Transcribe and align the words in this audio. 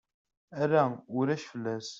Ala 0.61 0.83
ulac 1.19 1.43
fell-as. 1.51 1.89